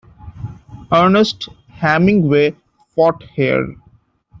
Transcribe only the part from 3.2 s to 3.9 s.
here.